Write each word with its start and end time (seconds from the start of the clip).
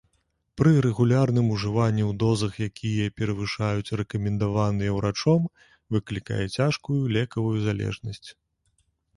Пры 0.59 0.69
рэгулярным 0.85 1.49
ужыванні 1.55 2.03
ў 2.07 2.13
дозах, 2.23 2.53
якія 2.69 3.13
перавышаюць 3.21 3.93
рэкамендаваныя 4.01 4.97
ўрачом, 4.97 5.47
выклікае 5.97 6.41
цяжкую 6.55 7.01
лекавую 7.19 7.55
залежнасць. 7.69 8.29